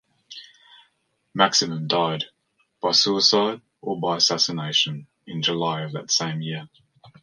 [1.35, 2.23] Maximian died,
[2.81, 6.67] by suicide or by assassination, in July of that same year.